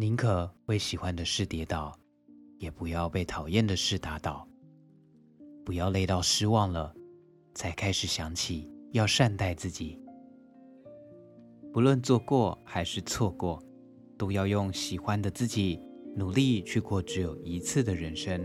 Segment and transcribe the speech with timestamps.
[0.00, 1.92] 宁可为喜欢的事跌倒，
[2.58, 4.46] 也不要被讨厌的事打倒。
[5.64, 6.94] 不要累到失望了，
[7.52, 10.00] 才开始想起要善待自己。
[11.72, 13.60] 不论做过还是错过，
[14.16, 15.82] 都要用喜欢的自己
[16.14, 18.40] 努力去过只有一次的人生。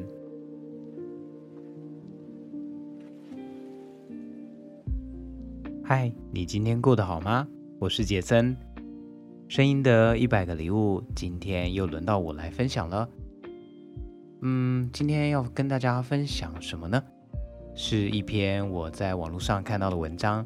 [5.86, 7.48] 嗨，你今天过得好吗？
[7.80, 8.58] 我是杰森。
[9.54, 13.08] 声音的一百个礼物，今天又轮到我来分享了。
[14.42, 17.04] 嗯，今天要跟大家分享什么呢？
[17.76, 20.44] 是一篇我在网络上看到的文章。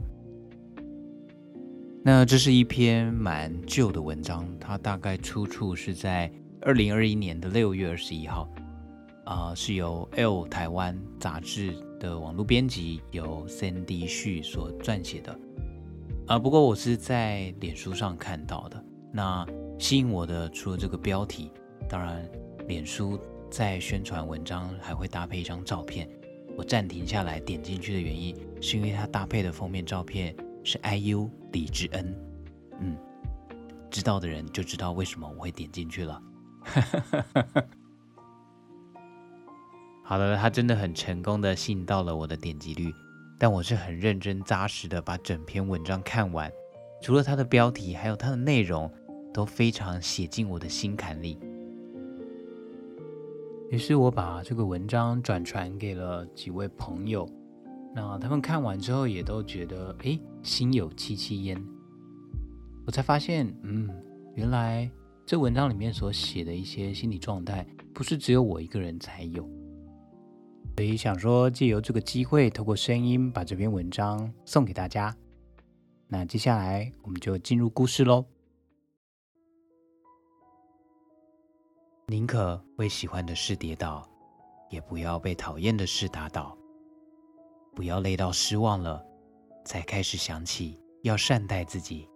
[2.04, 8.50] 那这是一篇蛮旧的文章，它大概出处是在二零二一年的六月二十一号，
[9.24, 15.40] 啊、是由 L 台湾杂志的网络编辑由 Cindy 旭所撰写的。
[16.26, 18.84] 啊、不过我是在脸书上看到的。
[19.12, 19.46] 那
[19.80, 21.52] 吸引我的除了这个标题，
[21.90, 22.30] 当然，
[22.68, 26.10] 脸书在宣传文章还会搭配一张照片。
[26.56, 32.16] 我暂停下来点进去的原因，是因为它搭配的封面照片是 IU 李智恩。
[32.80, 32.98] 嗯，
[33.92, 36.22] 知道的人就知道为什么我会点进去了。
[40.04, 42.92] 好的，他真的很成功的吸引到了我的点击率，
[43.38, 46.52] 但我是很认真扎实的把整篇文章看完。
[47.02, 48.92] 除了它的标题，还有它的内容
[49.34, 51.38] 都非常写进我的心坎里。
[53.70, 57.28] 于是我把这个文章转传给了几位朋友，
[57.94, 61.62] 那他们看完之后也都觉得，哎，心有戚戚焉。
[62.86, 63.90] 我才发现，嗯，
[64.36, 64.90] 原来
[65.26, 69.46] 这文章里面所写的一些心理状态，不是只有我一个人才有。
[70.78, 75.14] 所以想说，借由这个机会，透过声音把这篇文章送给大家。
[76.10, 78.26] 那接下来我们就进入故事喽。
[82.08, 84.08] 宁可为喜欢的事跌倒，
[84.70, 86.58] 也不要被讨厌的事打倒。
[87.76, 89.06] 不要累到失望了，
[89.66, 92.08] 才开始想起要善待自己。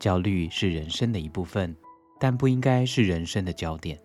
[0.00, 1.76] 焦虑是人生的一部分，
[2.18, 3.96] 但不应该是人生的焦点。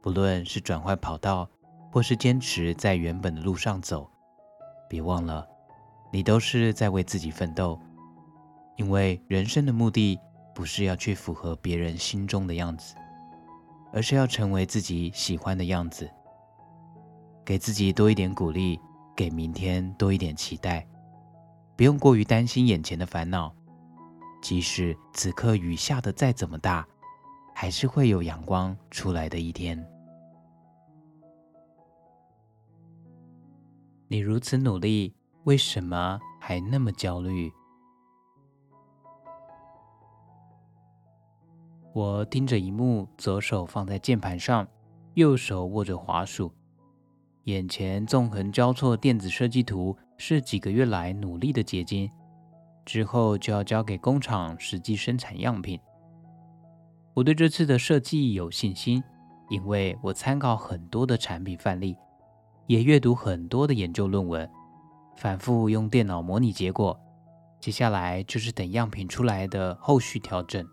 [0.00, 1.46] 不论是转换跑道，
[1.92, 4.10] 或是坚持在原本的路上走，
[4.88, 5.46] 别忘了。
[6.16, 7.78] 你都是在为自己奋斗，
[8.76, 10.18] 因为人生的目的
[10.54, 12.94] 不是要去符合别人心中的样子，
[13.92, 16.10] 而是要成为自己喜欢的样子。
[17.44, 18.80] 给自己多一点鼓励，
[19.14, 20.88] 给明天多一点期待，
[21.76, 23.54] 不用过于担心眼前的烦恼。
[24.40, 26.88] 即使此刻雨下的再怎么大，
[27.54, 29.86] 还是会有阳光出来的一天。
[34.08, 35.14] 你如此努力。
[35.46, 37.52] 为什么还那么焦虑？
[41.94, 44.66] 我盯着萤幕，左手放在键盘上，
[45.14, 46.52] 右手握着滑鼠，
[47.44, 52.10] 眼前纵横交错电子设计图是几个月来努力的结晶，
[52.84, 55.78] 之后就要交给工厂实际生产样品。
[57.14, 59.00] 我对这次的设计有信心，
[59.48, 61.96] 因为我参考很多的产品范例，
[62.66, 64.50] 也阅读很多的研究论文。
[65.16, 66.98] 反复用电脑模拟结果，
[67.58, 70.66] 接下来就是等样品出来的后续调整。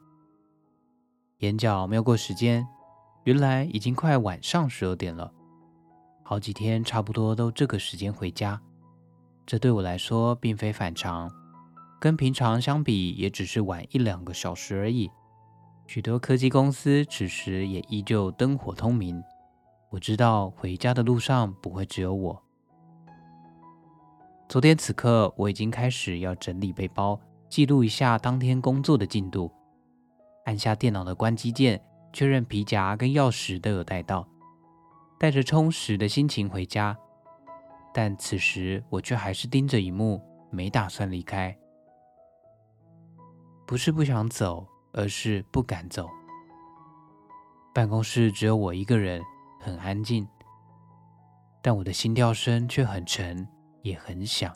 [1.40, 2.68] 眼角瞄过时间，
[3.24, 5.32] 原来已经快晚上十二点了。
[6.24, 8.62] 好几天差不多都这个时间回家，
[9.46, 11.32] 这对我来说并非反常，
[12.00, 15.10] 跟平常相比也只是晚一两个小时而已。
[15.88, 19.22] 许多科技公司此时也依旧灯火通明。
[19.90, 22.44] 我知道回家的路上不会只有我。
[24.50, 29.52] 昨天此刻，我已经开始要整理背包，记录一下当天工作的进度。
[30.46, 31.82] 按下电脑的关机键，
[32.12, 34.28] 确认皮夹跟钥匙都有带到，
[35.18, 36.96] 带着充实的心情回家。
[37.94, 40.22] 但此时我却还是盯着一幕，
[40.52, 41.56] 没打算离开。
[43.66, 46.08] 不是不想走，而是不敢走。
[47.74, 49.24] 办公室只有我一个人，
[49.60, 50.28] 很安静，
[51.62, 53.48] 但我的心跳声却很沉。
[53.84, 54.56] 也很响，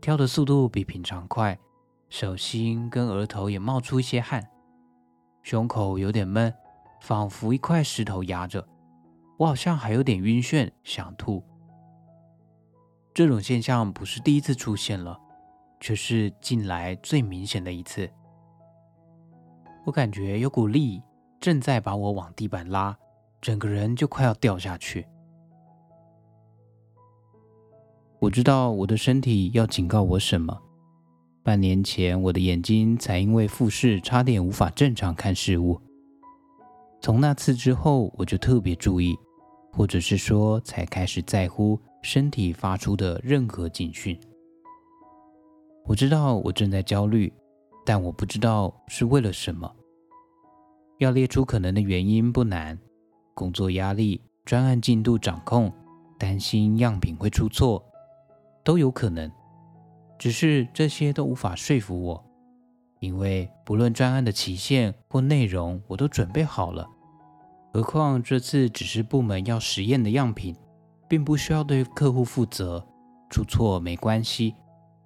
[0.00, 1.58] 跳的速度比平常快，
[2.08, 4.46] 手心跟额头也冒出一些汗，
[5.42, 6.52] 胸口有点闷，
[7.00, 8.68] 仿佛一块石头压着。
[9.38, 11.42] 我好像还有点晕眩，想吐。
[13.14, 15.18] 这种现象不是第一次出现了，
[15.80, 18.10] 却是近来最明显的一次。
[19.86, 21.02] 我感觉有股力
[21.40, 22.96] 正在把我往地板拉，
[23.40, 25.06] 整个人就快要掉下去。
[28.20, 30.54] 我知道我的身体要警告我什么，
[31.42, 35.80] 半年前，我的眼睛才因为复视差点无法正常看事物。
[37.00, 39.16] 从那次之后，我就特别注意，
[39.72, 44.20] 或者是说，才开始在乎身体发出的任何警讯。
[45.86, 47.32] 我知道我正在焦虑，
[47.86, 49.74] 但我不知道是为了什么。
[50.98, 52.78] 要列出可能的原因不难：
[53.32, 55.72] 工作压力、专案进度掌控、
[56.18, 57.82] 担心样品会出错，
[58.62, 59.30] 都有可能。
[60.18, 62.24] 只是这些都无法说服我，
[63.00, 66.86] 因为不论专案的期限或内容，我都准备好了。
[67.72, 70.54] 何况这次只是部门要实验的样品，
[71.08, 72.86] 并不需要对客户负责，
[73.30, 74.54] 出错没关系。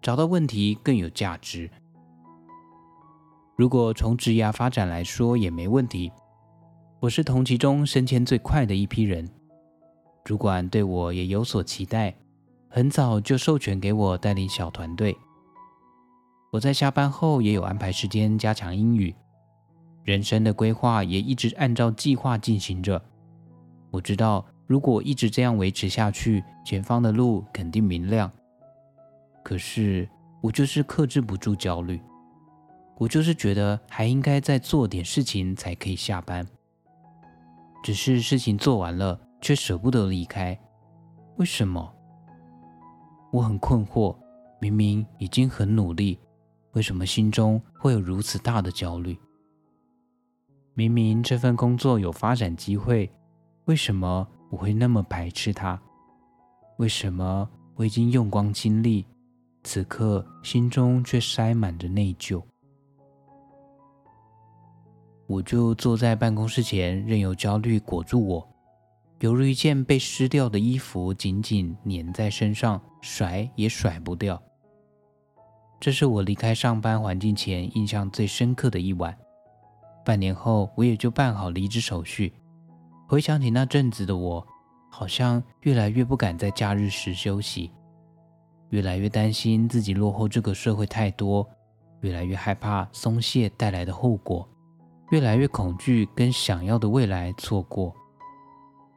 [0.02, 1.70] 找到问题更有价值。
[3.56, 6.10] 如果从职涯发展来说也没问题。
[7.00, 9.28] 我是同期中升迁最快的一批人，
[10.24, 12.14] 主管对我也有所期待，
[12.74, 15.16] 很早就授权给我带领小团队。
[16.50, 19.14] 我在下班后也有安排时间加强英语，
[20.02, 23.00] 人生的规划也一直按照计划进行着。
[23.92, 28.28] 我知道，如果一直这样维持下去，前方的路肯定明亮。
[29.44, 30.08] 可是
[30.42, 32.02] 我就是克制不住焦虑，
[32.98, 36.44] 我就是觉得还应该再做点事情才可以下班。
[37.84, 40.58] 只是事情做完了，却舍不得离开，
[41.36, 41.94] 为什么？
[43.34, 44.16] 我很困惑，
[44.60, 46.16] 明明已经很努力，
[46.75, 49.19] 为什么心中会有如此大的焦虑？
[50.72, 53.10] 明明这份工作有发展机会，
[53.64, 55.76] 为什么我会那么排斥它？
[56.76, 59.04] 为什么我已经用光精力？
[59.64, 62.40] 此刻心中却塞满着内疚，
[65.26, 68.48] 我就坐在办公室前，任由焦虑裹住我，
[69.24, 74.38] 犹如一件被湿掉的衣服，紧紧粘在身上，甩也甩不掉。
[75.80, 79.16] 这是我离开上班环境前印象最深刻的一晚。
[80.04, 82.34] 半年后，我也就办好离职手续。
[83.08, 84.46] 回想起那阵子的我，
[84.90, 87.70] 好像越来越不敢在假日时休息。
[88.68, 91.48] 越来越担心自己落后这个社会太多，
[92.02, 94.46] 越来越害怕松懈带来的后果，
[95.12, 97.90] 越来越恐惧跟想要的未来错过。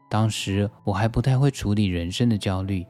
[0.09, 2.85] 当时我还不太会处理人生的焦虑，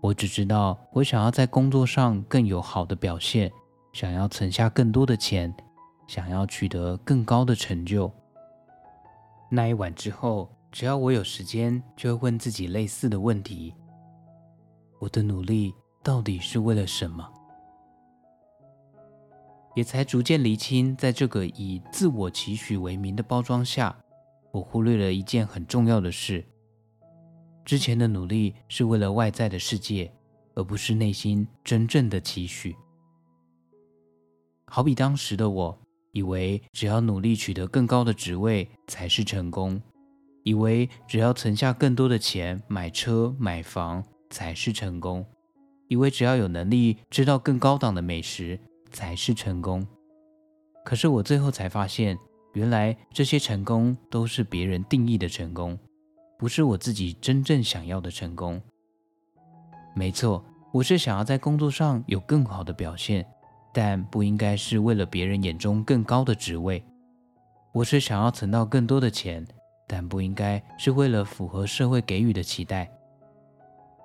[0.00, 3.50] 我只知道我想要在工作上更有好的表现，
[3.92, 5.54] 想要存下更多的钱，
[6.06, 8.12] 想要取得更高的成就。
[9.50, 13.74] 那一晚之后，只要我有时间，就会问自己类似的问题：
[14.98, 15.74] 我的努力。
[16.02, 17.30] 到底是为了什么？
[19.74, 23.94] 也才逐渐厘清，在这个以自我期许为名的包装下，
[24.52, 26.44] 我忽略了一件很重要的事：
[27.64, 30.12] 之前的努力是为了外在的世界，
[30.54, 32.74] 而不是内心真正的期许。
[34.66, 35.78] 好比当时的我，
[36.12, 39.80] 以为只要努力取得更高的职位才是成功，
[40.44, 45.24] 以为只要存下更多的钱买车买房才是成功。
[45.88, 48.56] 以为只要有能力吃到更高档的美食
[48.92, 49.84] 才是成功，
[50.84, 52.16] 可是我最后才发现，
[52.52, 55.78] 原来这些成功都是别人定义的成功，
[56.38, 58.60] 不是我自己真正想要的成功。
[59.94, 63.24] 没错，我是想要在工作上有更好的表现，
[63.72, 66.82] 但不应该是为了别人眼中更高的职位。
[67.72, 69.46] 我是想要存到更多的钱，
[69.86, 72.90] 但不应该是为了符合社会给予的期待。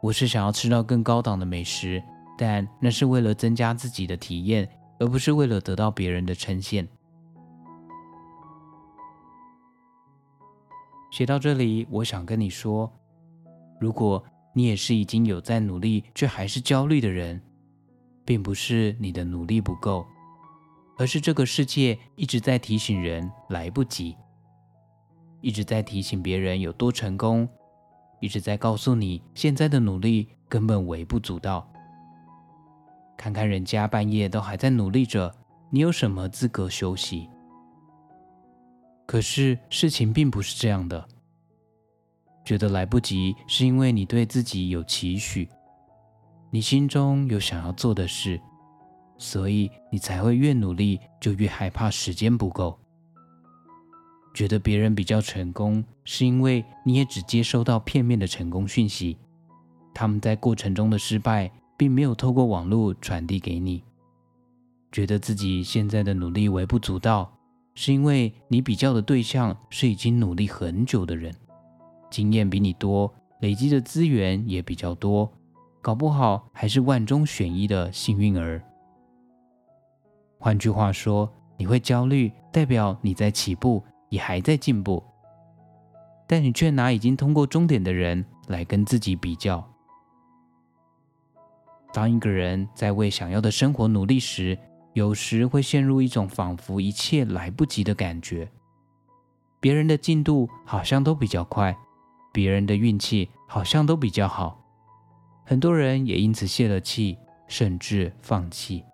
[0.01, 2.03] 我是想要吃到更高档的美食，
[2.37, 6.87] 但那是为了增加自己的体验，而不是为了得到别人的称羡。
[11.15, 12.91] 写到这里，我想跟你说，
[13.79, 17.41] 如果你也是已经有在努力却还是焦虑的人，
[18.25, 20.05] 并不是你的努力不够，
[20.97, 24.17] 而是这个世界一直在提醒人来不及，
[25.39, 27.47] 一直在提醒别人有多成功。
[28.19, 31.65] 一直在告诉你，现在的努力根本微不足道。
[33.15, 35.33] 看看人家半夜都还在努力着，
[35.69, 37.29] 你有什么资格休息？
[39.05, 41.07] 可是事情并不是这样的。
[42.43, 45.49] 觉得来不及，是因为你对自己有期许，
[46.51, 48.39] 你心中有想要做的事，
[49.17, 52.77] 所以你才会越努力就越害怕时间不够。
[54.33, 59.17] 觉得别人比较成功，是因为你也只接收到片面的成功讯息，
[59.93, 63.81] 他们在过程中的失败，并没有透过网络传递给你。
[64.91, 67.34] 觉得自己现在的努力微不足道，
[67.75, 71.33] 是因为你比较的对象是已经努力很久的人，
[72.09, 75.31] 经验比你多，累积的资源也比较多，
[75.81, 78.63] 搞不好还是万中选一的幸运儿。
[80.39, 85.03] 换句话说，你会焦虑，代表你在起步，也还在进步。
[86.27, 89.63] 但你却拿已经通过终点的人来跟自己比较。
[91.93, 94.57] 当一个人在为想要的生活努力时，
[94.95, 98.49] 有时会陷入一种仿佛一切来不及的感觉。
[99.59, 101.77] 别人的进度好像都比较快，
[102.31, 104.57] 别人的运气好像都比较好，
[105.43, 108.85] 很多人也因此泄了气，甚至放弃。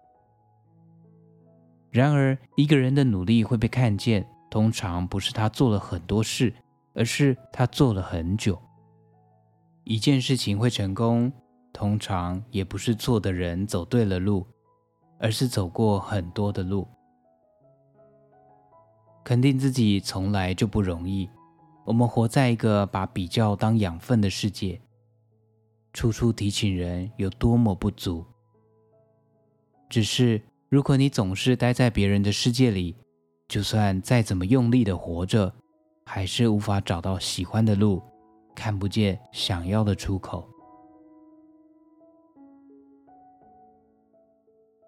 [1.92, 6.52] 然而，一个人的努力会被看见，通常不是他做了很多事，
[6.96, 8.60] 而是他做了很久。
[9.84, 11.32] 一件事情会成功，
[11.72, 14.48] 通常也不是错的人走对了路，
[15.22, 16.88] 而是走过很多的路。
[19.24, 21.30] 肯定自己从来就不容易。
[21.86, 24.82] 我们活在一个把比较当养分的世界，
[25.94, 28.26] 处处提醒人有多么不足。
[29.90, 32.96] 只是，如果你总是待在别人的世界里，
[33.48, 35.54] 就算再怎么用力的活着，
[36.06, 38.02] 还是无法找到喜欢的路，
[38.56, 40.48] 看不见想要的出口。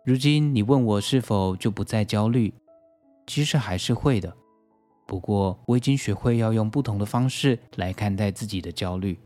[0.06, 2.54] 如今你问我是否就不再焦虑，
[3.26, 4.36] 其实还是会的。
[5.06, 9.18] 不过我已经学会要用不同的方式来看待自己的焦虑。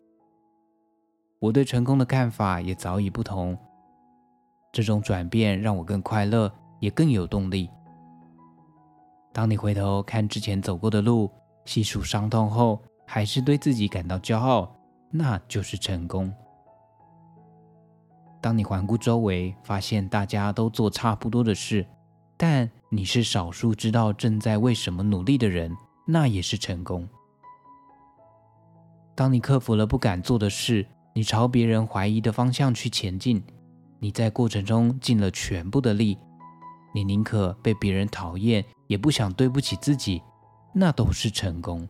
[1.40, 3.58] 我对成功的看法也早已不同。
[4.72, 7.68] 这种转变让我更快乐，也更有动力。
[9.32, 11.28] 当你回头看之前走过的路，
[11.64, 14.72] 细数伤痛后，还是对自己感到骄傲，
[15.10, 16.32] 那就是成功。
[18.40, 21.84] 当你环顾周围，发现大家都做差不多的事，
[22.36, 25.76] 但你是少数知道正在为什么努力的人，
[26.06, 27.08] 那也是成功。
[29.16, 33.42] 当你克服了不敢做的事，你朝别人怀疑的方向去前进，
[33.98, 36.16] 你在过程中尽了全部的力，
[36.94, 40.22] 你宁可被别人讨厌，也不想对不起自己，
[40.72, 41.88] 那都是成功。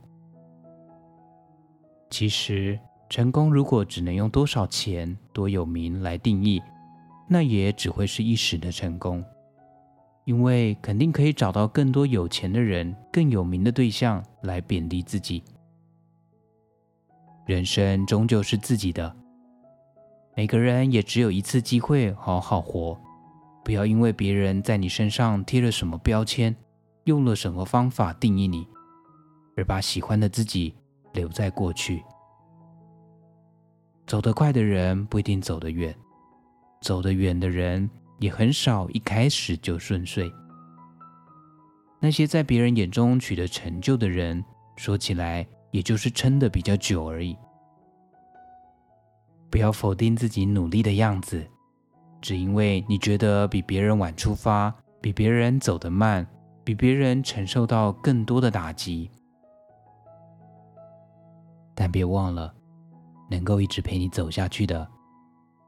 [2.08, 2.80] 其实。
[3.08, 6.62] 成功如果只能用多少钱、多有名来定义，
[7.26, 9.24] 那也只会是一时的成功。
[10.24, 15.42] 因为肯定可以找到更多有钱的人、更有名的对象来贬低自己。
[17.46, 19.16] 人生终究是自己的，
[20.36, 23.00] 每个人也只有一次机会好好活。
[23.64, 26.54] 不要因为别人在你身上贴了什么标签，
[27.04, 28.66] 用了什么方法定义你，
[29.56, 30.74] 而把喜欢的自己
[31.14, 32.04] 留在过去。
[34.08, 35.94] 走得快的人不一定走得远，
[36.80, 37.88] 走得远的人
[38.20, 40.32] 也很少一开始就顺遂。
[42.00, 44.42] 那些在别人眼中取得成就的人，
[44.76, 47.36] 说起来也就是撑得比较久而已。
[49.50, 51.46] 不要否定自己努力的样子，
[52.22, 56.26] 只因为你觉得比别人晚出发，比别人走得慢，
[56.64, 59.10] 比别人承受到更多的打击。
[61.74, 62.54] 但别忘了。
[63.28, 64.88] 能够一直陪你走下去的，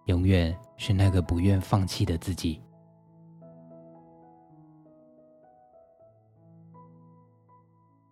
[0.06, 2.60] 永远是那个不愿放弃的自己。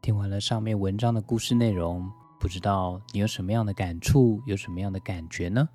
[0.02, 5.68] 听完了上面文章的故事内容，不知道你有什么样的感触，有什么样的感觉呢？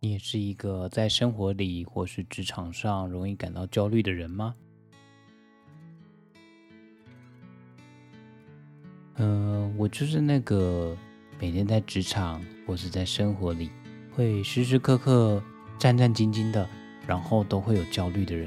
[0.00, 4.54] 你也是一个在生活里或是职场上容易感到焦虑的人吗？
[9.14, 10.96] 嗯、呃，我就是那个。
[11.40, 13.70] 每天在职场或是在生活里，
[14.14, 15.42] 会时时刻刻
[15.78, 16.68] 战战兢兢的，
[17.06, 18.46] 然后都会有焦虑的人，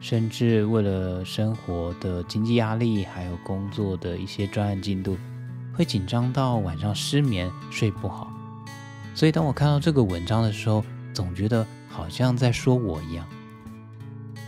[0.00, 5.16] 甚至为了生活的经济压力，还有工作的一些专案进度，
[5.72, 8.28] 会紧张到晚上失眠、睡不好。
[9.14, 13.24] 所以当我看到这个文章的时候，总觉得好像在说我一样，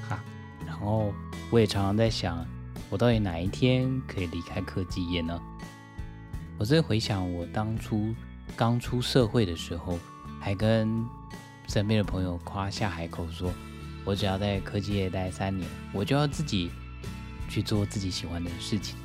[0.09, 0.19] 哈。
[0.67, 1.13] 然后
[1.51, 2.45] 我也常常在想，
[2.91, 5.41] 我到底哪一天可以离开科技业呢？
[6.59, 8.15] 我在回想我当初
[8.57, 9.99] 刚出社会的时候，
[10.41, 11.05] 还跟
[11.69, 13.53] 身边的朋友夸下海口说，
[14.07, 16.71] 我只要在科技业待三年，我就要自己
[17.47, 18.97] 去做自己喜欢的事情。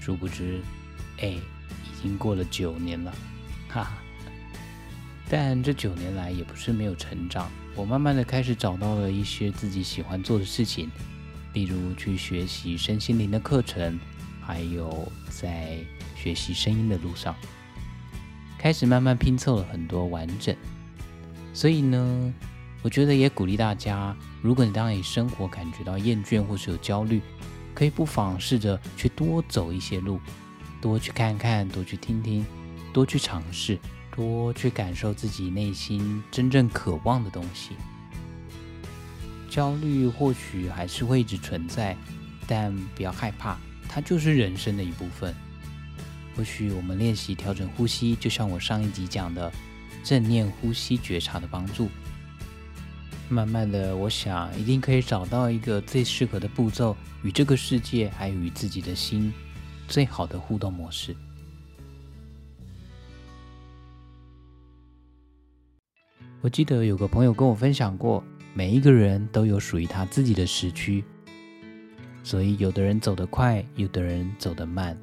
[0.00, 0.60] 殊不知，
[1.18, 3.12] 哎，已经过了九年了，
[3.68, 3.98] 哈哈。
[5.28, 10.88] 但这九年来也不是没有成长，我慢慢的开始找到了一些自己喜欢做的事情，
[11.54, 13.98] 例如去学习身心灵的课程，
[14.46, 15.78] 还有在。
[16.16, 17.36] 学习声音的路上，
[18.56, 20.56] 开始慢慢拼凑了很多完整。
[21.52, 22.32] 所以呢，
[22.80, 27.20] 我觉得也鼓励大家，如果你当你生活感觉到厌倦或是有焦虑，
[27.74, 30.18] 可以不妨试着去多走一些路，
[30.80, 32.42] 多去看看，多去听听，
[32.90, 33.78] 多去尝试，
[34.10, 37.76] 多去感受自己内心真正渴望的东西。
[39.50, 41.94] 焦虑或许还是会一直存在，
[42.46, 43.58] 但不要害怕，
[43.94, 45.32] 它就是人生的一部分。
[46.34, 49.52] 或许我们练习调整呼吸，就像我上一集讲的，
[50.02, 51.88] 正念呼吸觉察的帮助。
[53.28, 59.32] 慢慢的，我想一定可以找到一个最适合的步骤，与这个世界还有与自己的心
[59.86, 61.14] 最好的互动模式。
[66.40, 68.24] 我记得有个朋友跟我分享过，
[68.54, 71.04] 每一个人都有属于他自己的时区，
[72.24, 74.98] 所以有的人走得快，有的人走得慢。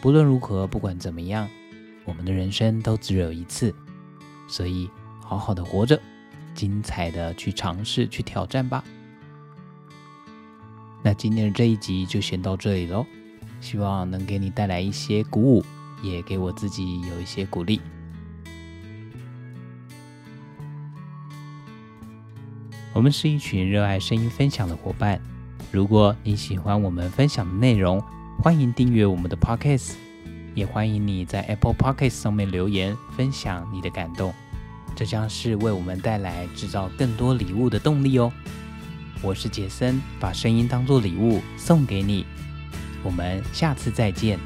[0.00, 1.48] 不论如何，不管怎么样，
[2.04, 3.74] 我们的人生都只有一次，
[4.48, 4.88] 所以
[5.20, 6.00] 好好的活着，
[6.54, 8.82] 精彩的去尝试、去挑战吧。
[11.02, 13.04] 那今天的这一集就先到这里喽，
[13.60, 15.64] 希望能给你带来一些鼓舞，
[16.00, 17.80] 也给我自己有一些鼓励。
[22.94, 25.20] 我们是一群热爱声音分享的伙伴，
[25.70, 28.02] 如果你喜欢我们分享的内容，
[28.42, 29.92] 欢迎订阅我们的 Podcast，
[30.54, 34.34] 也欢迎你在 Apple Podcast 上面留言分享你的感动，
[34.94, 38.32] 这将是为我们带来制造更多礼物的动力哦。
[39.22, 42.26] 我是杰森，把声音当作礼物送给你，
[43.02, 44.38] 我们下次再见。